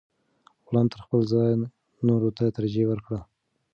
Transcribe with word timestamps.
غلام 0.67 0.87
تر 0.93 0.99
خپل 1.05 1.21
ځان 1.31 1.59
نورو 2.07 2.29
ته 2.37 2.43
ترجیح 2.57 2.85
ورکړه. 2.89 3.19